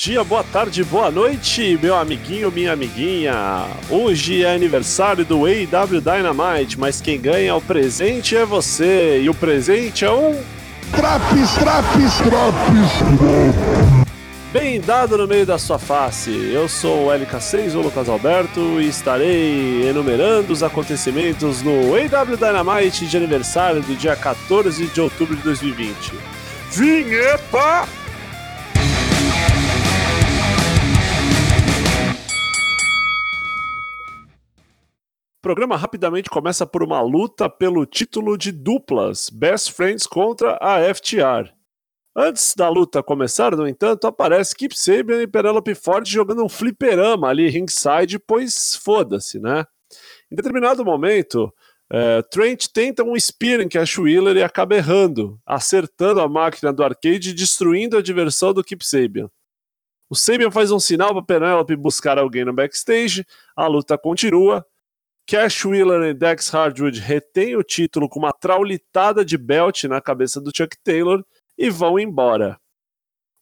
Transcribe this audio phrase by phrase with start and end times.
[0.00, 3.66] dia, boa tarde, boa noite, meu amiguinho, minha amiguinha.
[3.90, 9.20] Hoje é aniversário do AW Dynamite, mas quem ganha o presente é você.
[9.20, 10.42] E o presente é um.
[10.96, 12.90] Traps, traps, traps!
[14.50, 16.30] Bem dado no meio da sua face.
[16.50, 23.04] Eu sou o LK6, o Lucas Alberto, e estarei enumerando os acontecimentos no AW Dynamite
[23.04, 26.14] de aniversário do dia 14 de outubro de 2020.
[26.70, 27.99] Vinheta!
[35.40, 40.94] O programa rapidamente começa por uma luta pelo título de duplas, Best Friends contra a
[40.94, 41.50] FTR.
[42.14, 47.28] Antes da luta começar, no entanto, aparece Kip Sabian e Penelope Ford jogando um fliperama
[47.28, 49.64] ali ringside, pois foda-se, né?
[50.30, 51.50] Em determinado momento,
[51.90, 56.84] é, Trent tenta um spear em Cash Wheeler e acaba errando, acertando a máquina do
[56.84, 59.30] arcade e destruindo a diversão do Kip Sabian.
[60.10, 63.24] O Sabian faz um sinal para Penelope buscar alguém no backstage,
[63.56, 64.66] a luta continua.
[65.30, 70.40] Cash Wheeler e Dex Hardwood retêm o título com uma traulitada de belt na cabeça
[70.40, 71.24] do Chuck Taylor
[71.56, 72.58] e vão embora.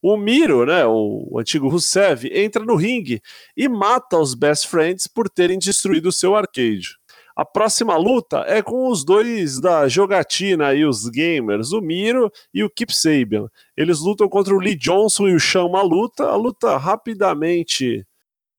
[0.03, 3.22] O Miro, né, o antigo Rusev, entra no ringue
[3.56, 6.95] e mata os Best Friends por terem destruído seu arcade.
[7.34, 12.62] A próxima luta é com os dois da jogatina e os gamers, o Miro e
[12.62, 13.48] o Kip Sabian.
[13.75, 16.27] Eles lutam contra o Lee Johnson e o Sean Luta.
[16.27, 18.06] A luta rapidamente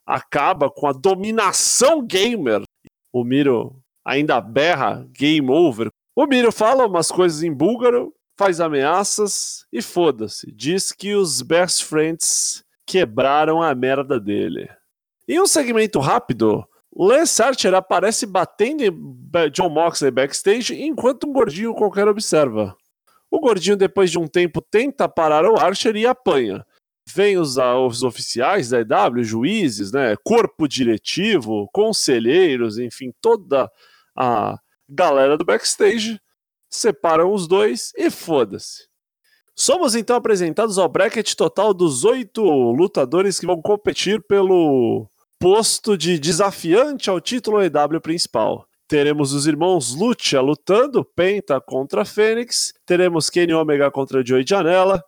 [0.03, 2.63] acaba com a dominação gamer.
[3.11, 5.89] O Miro ainda berra game over.
[6.15, 10.49] O Miro fala umas coisas em búlgaro faz ameaças e foda-se.
[10.55, 14.69] Diz que os best friends quebraram a merda dele.
[15.27, 16.65] Em um segmento rápido,
[16.95, 18.91] Lance Archer aparece batendo em
[19.51, 22.73] John Moxley backstage enquanto um gordinho qualquer observa.
[23.29, 26.65] O gordinho, depois de um tempo, tenta parar o Archer e apanha.
[27.13, 33.69] Vem os, os oficiais da EW, juízes, né, corpo diretivo, conselheiros, enfim, toda
[34.15, 34.57] a
[34.87, 36.19] galera do backstage
[36.69, 38.87] separam os dois e foda-se.
[39.55, 46.17] Somos então apresentados ao bracket total dos oito lutadores que vão competir pelo posto de
[46.17, 48.65] desafiante ao título EW principal.
[48.87, 55.03] Teremos os irmãos Lucha lutando, Penta contra Fênix, teremos Kenny Omega contra Joey Janela,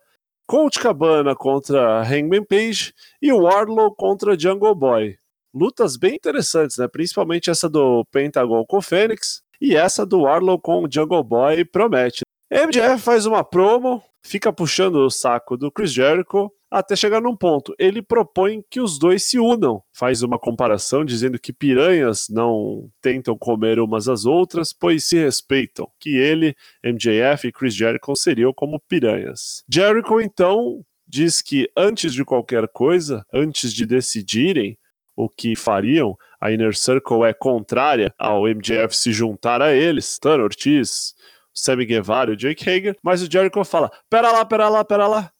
[0.52, 2.92] Colt Cabana contra Hangman Page
[3.22, 5.16] e Warlow contra Jungle Boy.
[5.54, 6.86] Lutas bem interessantes, né?
[6.86, 12.20] Principalmente essa do Pentagon com Fênix, e essa do Arlow com o Jungle Boy promete.
[12.50, 17.74] MJF faz uma promo, fica puxando o saco do Chris Jericho até chegar num ponto.
[17.78, 19.82] Ele propõe que os dois se unam.
[19.92, 25.86] Faz uma comparação dizendo que piranhas não tentam comer umas às outras, pois se respeitam.
[26.00, 29.62] Que ele, MJF e Chris Jericho seriam como piranhas.
[29.68, 34.78] Jericho então diz que antes de qualquer coisa, antes de decidirem
[35.14, 40.44] o que fariam, a Inner Circle é contrária ao MJF se juntar a eles, Tano
[40.44, 41.14] Ortiz,
[41.54, 45.06] Sammy Guevara e o Jake Hager, mas o Jericho fala: pera lá, pera lá, pera
[45.06, 45.30] lá.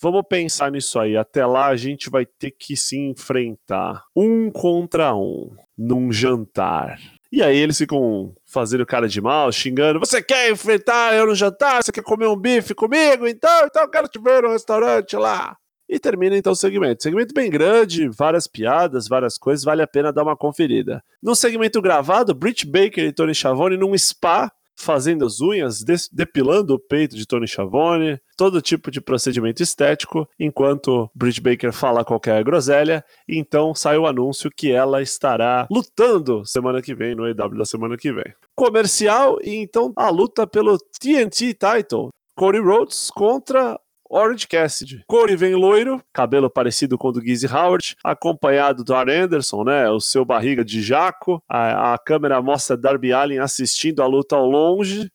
[0.00, 1.16] Vamos pensar nisso aí.
[1.16, 6.98] Até lá a gente vai ter que se enfrentar um contra um num jantar.
[7.30, 9.98] E aí eles ficam fazendo cara de mal, xingando.
[9.98, 11.82] Você quer enfrentar eu no jantar?
[11.82, 13.26] Você quer comer um bife comigo?
[13.26, 15.56] Então, então eu quero te ver no restaurante lá.
[15.88, 17.02] E termina então o segmento.
[17.02, 21.02] Segmento bem grande, várias piadas, várias coisas, vale a pena dar uma conferida.
[21.22, 26.78] No segmento gravado, Britt Baker e Tony Schiavone num spa, fazendo as unhas, depilando o
[26.78, 33.04] peito de Tony Schiavone, todo tipo de procedimento estético, enquanto Britt Baker fala qualquer groselha,
[33.28, 37.96] então sai o anúncio que ela estará lutando semana que vem, no EW da semana
[37.96, 38.32] que vem.
[38.54, 42.10] Comercial, e então a luta pelo TNT Title.
[42.36, 43.78] Cody Rhodes contra
[44.10, 45.04] Orange Cassidy.
[45.06, 49.88] Corey vem loiro, cabelo parecido com o do Gizzy Howard, acompanhado do Arn Anderson, né?
[49.90, 51.42] O seu barriga de jaco.
[51.48, 55.10] A, a câmera mostra Darby Allin assistindo a luta ao longe.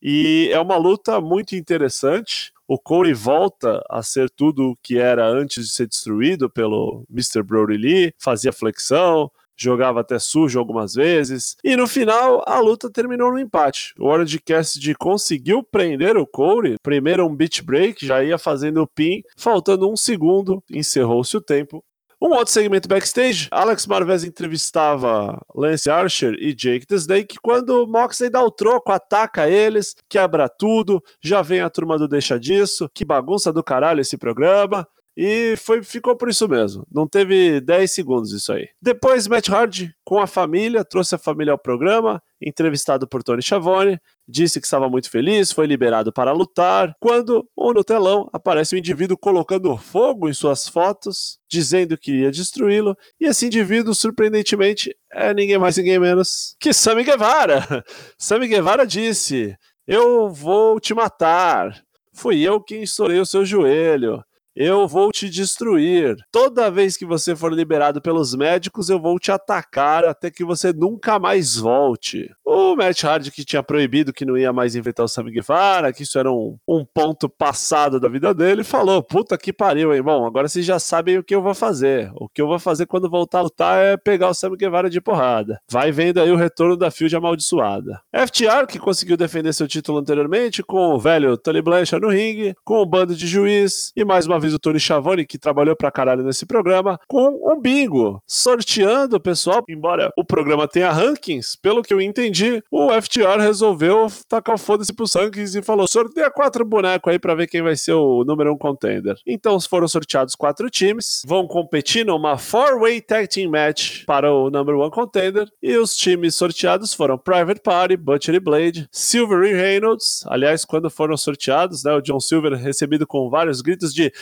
[0.00, 2.52] E é uma luta muito interessante.
[2.66, 7.42] O Corey volta a ser tudo o que era antes de ser destruído pelo Mr.
[7.42, 11.56] Brody Lee, fazia flexão, jogava até sujo algumas vezes.
[11.64, 13.94] E no final, a luta terminou no empate.
[13.98, 16.76] O Orange Cassidy conseguiu prender o Corey.
[16.82, 19.22] Primeiro um beat break, já ia fazendo o pin.
[19.36, 21.84] Faltando um segundo, encerrou-se o tempo.
[22.20, 28.28] Um outro segmento backstage, Alex Marvez entrevistava Lance Archer e Jake the Snake quando Moxley
[28.28, 33.04] dá o troco, ataca eles, quebra tudo, já vem a turma do deixa disso, que
[33.04, 34.84] bagunça do caralho esse programa.
[35.20, 36.86] E foi, ficou por isso mesmo.
[36.88, 38.68] Não teve 10 segundos isso aí.
[38.80, 43.98] Depois, Matt Hardy, com a família, trouxe a família ao programa, entrevistado por Tony Schiavone,
[44.28, 49.18] disse que estava muito feliz, foi liberado para lutar, quando no telão aparece um indivíduo
[49.18, 55.58] colocando fogo em suas fotos, dizendo que iria destruí-lo, e esse indivíduo, surpreendentemente, é ninguém
[55.58, 57.84] mais ninguém menos que Sammy Guevara.
[58.16, 61.82] Sammy Guevara disse: Eu vou te matar.
[62.14, 64.22] Fui eu quem estourei o seu joelho.
[64.60, 66.16] Eu vou te destruir.
[66.32, 70.72] Toda vez que você for liberado pelos médicos, eu vou te atacar até que você
[70.72, 72.28] nunca mais volte.
[72.44, 76.02] O Matt Hardy, que tinha proibido que não ia mais enfrentar o Sammy Guevara, que
[76.02, 80.02] isso era um, um ponto passado da vida dele, falou: Puta que pariu, hein?
[80.02, 82.10] Bom, agora vocês já sabem o que eu vou fazer.
[82.16, 85.00] O que eu vou fazer quando voltar a lutar é pegar o Sammy Guevara de
[85.00, 85.60] porrada.
[85.70, 88.00] Vai vendo aí o retorno da Field amaldiçoada.
[88.12, 92.78] FTR, que conseguiu defender seu título anteriormente, com o velho Tony Blanchard no ringue, com
[92.82, 96.22] o bando de juiz e mais uma vez o Tony Schiavone, que trabalhou pra caralho
[96.22, 102.00] nesse programa, com um bingo, sorteando pessoal, embora o programa tenha rankings, pelo que eu
[102.00, 107.18] entendi, o FTR resolveu tacar o foda-se pros rankings e falou, sorteia quatro bonecos aí
[107.18, 109.16] pra ver quem vai ser o número um contender.
[109.26, 114.76] Então foram sorteados quatro times, vão competir numa four-way tag team match para o number
[114.76, 120.24] one contender, e os times sorteados foram Private Party, Butcher e Blade, Silver e Reynolds,
[120.26, 124.12] aliás, quando foram sorteados, né, o John Silver recebido com vários gritos de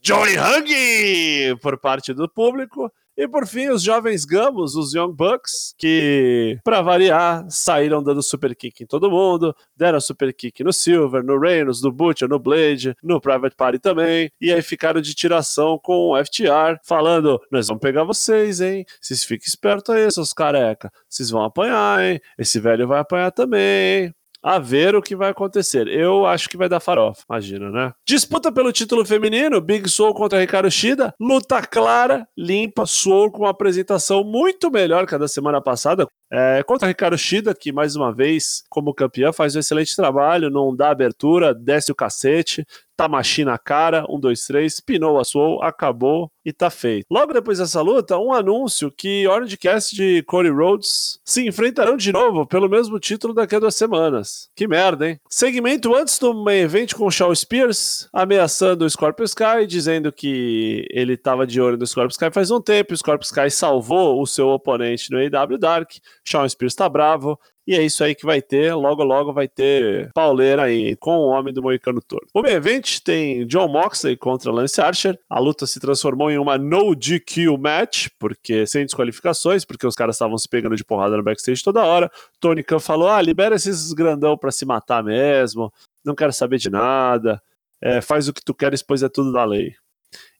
[0.00, 2.90] Johnny Hug por parte do público.
[3.18, 8.54] E por fim, os jovens gamos, os Young Bucks, que, para variar, saíram dando super
[8.54, 12.94] kick em todo mundo, deram super kick no Silver, no Reynolds, no Butcher, no Blade,
[13.02, 17.80] no Private Party também, e aí ficaram de tiração com o FTR, falando: Nós vamos
[17.80, 18.84] pegar vocês, hein?
[19.00, 20.92] Vocês fiquem espertos aí, seus careca.
[21.08, 22.20] Vocês vão apanhar, hein?
[22.38, 24.14] Esse velho vai apanhar também, hein?
[24.46, 25.88] A ver o que vai acontecer.
[25.88, 27.92] Eu acho que vai dar farofa, imagina, né?
[28.06, 33.50] Disputa pelo título feminino, Big Soul contra Ricardo Shida, luta clara, limpa, Soul com uma
[33.50, 38.14] apresentação muito melhor que a da semana passada, é, contra Ricardo Shida, que mais uma
[38.14, 42.64] vez, como campeã, faz um excelente trabalho, não dá abertura, desce o cacete,
[42.96, 47.06] Tamashi na cara, um, dois, três, pinou a Soul, acabou e tá feito.
[47.10, 52.12] Logo depois dessa luta, um anúncio que Orange Cast e Cody Rhodes se enfrentarão de
[52.12, 54.48] novo pelo mesmo título daqui a duas semanas.
[54.54, 55.20] Que merda, hein?
[55.28, 60.86] Segmento antes do main event com o Shawn Spears ameaçando o Scorpio Sky, dizendo que
[60.90, 64.26] ele tava de olho no Scorpio Sky faz um tempo, o Scorpio Sky salvou o
[64.26, 65.90] seu oponente no AW Dark,
[66.24, 68.72] Shawn Spears tá bravo, e é isso aí que vai ter.
[68.74, 72.26] Logo, logo vai ter pauleira aí com o homem do Moicano Toro.
[72.32, 75.18] O main event tem John Moxley contra Lance Archer.
[75.28, 80.14] A luta se transformou em uma no DQ match, porque sem desqualificações, porque os caras
[80.14, 82.10] estavam se pegando de porrada no backstage toda hora.
[82.38, 85.72] Tony Khan falou: ah, libera esses grandão pra se matar mesmo.
[86.04, 87.42] Não quero saber de nada.
[87.82, 89.74] É, faz o que tu queres, pois é tudo da lei.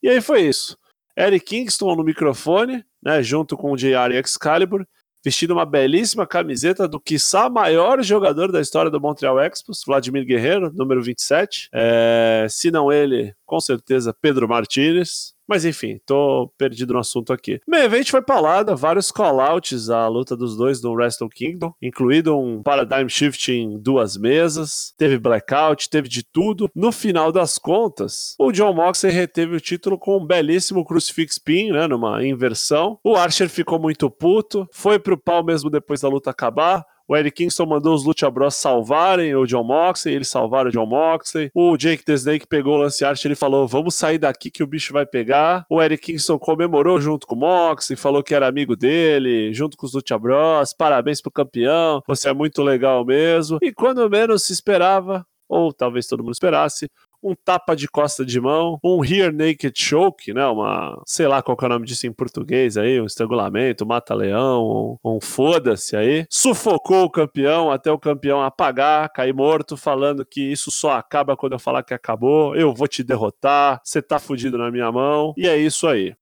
[0.01, 0.79] E aí foi isso.
[1.19, 4.87] Eric Kingston no microfone, né, junto com o JR e Excalibur,
[5.27, 10.73] vestindo uma belíssima camiseta do quiçá maior jogador da história do Montreal Expos, Vladimir Guerreiro,
[10.73, 11.69] número 27.
[11.73, 15.37] É, se não ele, com certeza Pedro Martinez.
[15.49, 17.61] Mas enfim, tô perdido no assunto aqui.
[17.69, 22.63] Main event foi palada, vários callouts à luta dos dois no Wrestle Kingdom, incluído um
[22.63, 26.69] Paradigm Shift em duas mesas, teve blackout, teve de tudo.
[26.75, 31.71] No final das contas, o John Moxley reteve o título com um belíssimo Crucifix Pin,
[31.71, 32.99] né, numa inversão.
[33.05, 36.85] O Archer ficou muito puto, foi pro pau mesmo depois da luta acabar.
[37.09, 40.87] O Eric Kingston mandou os Lucha Bros salvarem o John Moxley, eles salvaram o John
[40.87, 41.51] Moxley.
[41.55, 44.67] O Jake the Snake pegou o Lance Archer e falou: Vamos sair daqui que o
[44.67, 45.65] bicho vai pegar.
[45.71, 49.87] O Eric Kingston comemorou junto com o Moxley, falou que era amigo dele, junto com
[49.87, 50.73] os Lucha Bros.
[50.73, 53.59] Parabéns pro campeão, você é muito legal mesmo.
[53.63, 56.91] E quando menos se esperava, ou talvez todo mundo esperasse,
[57.27, 60.47] um tapa de costa de mão, um rear naked choke, né?
[60.47, 64.99] Uma, sei lá qual é o nome disso em português aí, um estrangulamento, um mata-leão,
[65.05, 66.27] um, um foda-se aí.
[66.31, 71.55] Sufocou o campeão até o campeão apagar, cair morto, falando que isso só acaba quando
[71.55, 75.49] eu falar que acabou, eu vou te derrotar, você tá fudido na minha mão, e
[75.49, 76.15] é isso aí.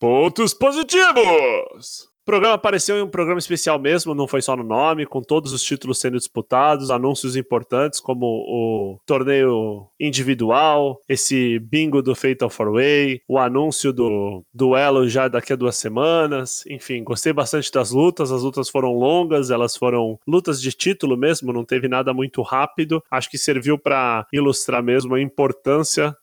[0.00, 2.09] Pontos positivos!
[2.30, 5.52] O programa apareceu em um programa especial mesmo, não foi só no nome, com todos
[5.52, 13.22] os títulos sendo disputados, anúncios importantes como o torneio individual, esse bingo do Fatal 4-Way,
[13.26, 16.64] o anúncio do duelo já daqui a duas semanas.
[16.68, 21.52] Enfim, gostei bastante das lutas, as lutas foram longas, elas foram lutas de título mesmo,
[21.52, 23.02] não teve nada muito rápido.
[23.10, 26.16] Acho que serviu para ilustrar mesmo a importância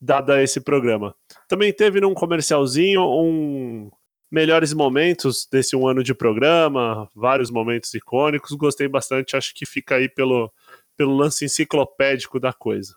[0.00, 1.12] dada a esse programa.
[1.48, 3.90] Também teve num comercialzinho um
[4.34, 8.50] melhores momentos desse um ano de programa, vários momentos icônicos.
[8.52, 10.52] Gostei bastante, acho que fica aí pelo,
[10.96, 12.96] pelo lance enciclopédico da coisa.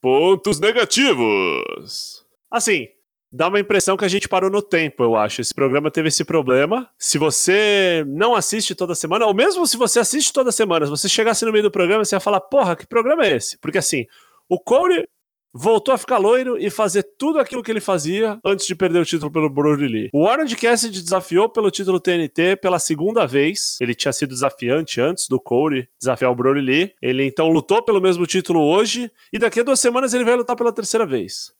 [0.00, 2.26] Pontos negativos.
[2.50, 2.88] Assim,
[3.32, 5.40] dá uma impressão que a gente parou no tempo, eu acho.
[5.40, 6.90] Esse programa teve esse problema.
[6.98, 11.08] Se você não assiste toda semana, ou mesmo se você assiste toda semana, se você
[11.08, 13.56] chegasse no meio do programa, você ia falar, porra, que programa é esse?
[13.58, 14.06] Porque assim,
[14.48, 15.06] o Corey
[15.54, 19.04] voltou a ficar loiro e fazer tudo aquilo que ele fazia antes de perder o
[19.04, 20.10] título pelo Brody Lee.
[20.12, 23.78] O Orange Cassidy desafiou pelo título TNT pela segunda vez.
[23.80, 26.92] Ele tinha sido desafiante antes do Corey desafiar o Brody Lee.
[27.00, 30.56] Ele então lutou pelo mesmo título hoje e daqui a duas semanas ele vai lutar
[30.56, 31.52] pela terceira vez.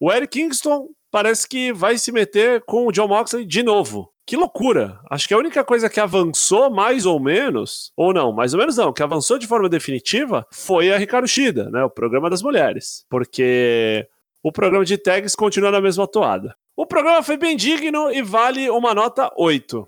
[0.00, 4.13] O Eric Kingston parece que vai se meter com o John Moxley de novo.
[4.26, 4.98] Que loucura!
[5.10, 8.76] Acho que a única coisa que avançou mais ou menos, ou não, mais ou menos
[8.76, 11.84] não, que avançou de forma definitiva foi a Ricardo Shida, né?
[11.84, 13.04] O programa das mulheres.
[13.10, 14.08] Porque
[14.42, 16.56] o programa de tags continua na mesma toada.
[16.74, 19.86] O programa foi bem digno e vale uma nota 8.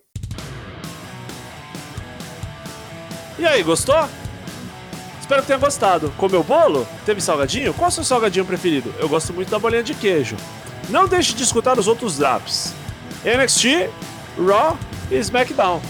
[3.38, 4.06] E aí, gostou?
[5.18, 6.12] Espero que tenha gostado.
[6.18, 6.86] Comeu bolo?
[7.06, 7.72] Teve salgadinho?
[7.72, 8.94] Qual é o seu salgadinho preferido?
[8.98, 10.36] Eu gosto muito da bolinha de queijo.
[10.90, 12.74] Não deixe de escutar os outros drops.
[13.24, 13.90] NXT,
[14.38, 14.78] Raw
[15.10, 15.80] e SmackDown.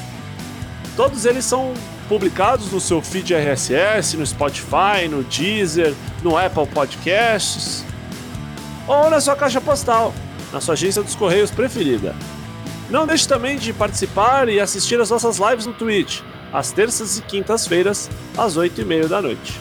[0.96, 1.74] Todos eles são
[2.08, 7.84] publicados no seu feed RSS, no Spotify, no Deezer, no Apple Podcasts
[8.86, 10.14] ou na sua caixa postal,
[10.52, 12.14] na sua agência dos Correios preferida.
[12.88, 16.20] Não deixe também de participar e assistir as nossas lives no Twitch
[16.52, 19.60] às terças e quintas-feiras, às 8h30 da noite.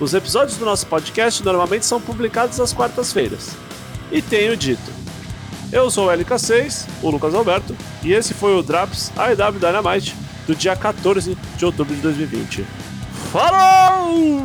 [0.00, 3.50] Os episódios do nosso podcast normalmente são publicados às quartas-feiras.
[4.10, 5.03] E tenho dito.
[5.74, 10.14] Eu sou o LK6, o Lucas Alberto, e esse foi o Draps AEW Dynamite
[10.46, 12.64] do dia 14 de outubro de 2020.
[13.32, 14.40] Falou!